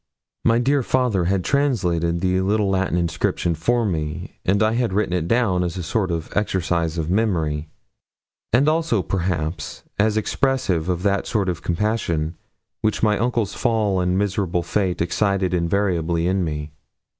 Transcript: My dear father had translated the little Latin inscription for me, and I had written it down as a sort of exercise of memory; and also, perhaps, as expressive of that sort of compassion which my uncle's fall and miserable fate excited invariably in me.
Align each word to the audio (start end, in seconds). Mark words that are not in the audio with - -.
My 0.43 0.57
dear 0.57 0.81
father 0.81 1.25
had 1.25 1.43
translated 1.43 2.21
the 2.21 2.41
little 2.41 2.71
Latin 2.71 2.97
inscription 2.97 3.53
for 3.53 3.85
me, 3.85 4.39
and 4.43 4.63
I 4.63 4.71
had 4.71 4.93
written 4.93 5.13
it 5.13 5.27
down 5.27 5.63
as 5.63 5.77
a 5.77 5.83
sort 5.83 6.09
of 6.09 6.35
exercise 6.35 6.97
of 6.97 7.11
memory; 7.11 7.69
and 8.51 8.67
also, 8.67 9.03
perhaps, 9.03 9.83
as 9.99 10.17
expressive 10.17 10.89
of 10.89 11.03
that 11.03 11.27
sort 11.27 11.49
of 11.49 11.61
compassion 11.61 12.35
which 12.81 13.03
my 13.03 13.19
uncle's 13.19 13.53
fall 13.53 13.99
and 13.99 14.17
miserable 14.17 14.63
fate 14.63 15.01
excited 15.03 15.53
invariably 15.53 16.25
in 16.25 16.43
me. 16.43 16.71